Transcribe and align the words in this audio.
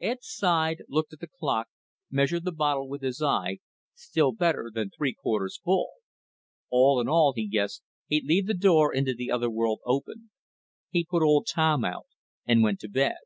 Ed 0.00 0.22
sighed, 0.22 0.78
looked 0.88 1.12
at 1.12 1.20
the 1.20 1.26
clock, 1.26 1.68
measured 2.10 2.46
the 2.46 2.52
bottle 2.52 2.88
with 2.88 3.02
his 3.02 3.20
eye 3.20 3.58
still 3.92 4.32
better 4.32 4.70
than 4.72 4.88
three 4.88 5.12
quarters 5.12 5.60
full. 5.62 5.90
All 6.70 7.02
in 7.02 7.06
all, 7.06 7.34
he 7.34 7.46
guessed, 7.46 7.82
he'd 8.06 8.24
leave 8.24 8.46
the 8.46 8.54
door 8.54 8.94
into 8.94 9.12
the 9.12 9.30
other 9.30 9.50
world 9.50 9.80
open. 9.84 10.30
He 10.88 11.04
put 11.04 11.22
old 11.22 11.46
Tom 11.52 11.84
out 11.84 12.06
and 12.46 12.62
went 12.62 12.80
to 12.80 12.88
bed. 12.88 13.16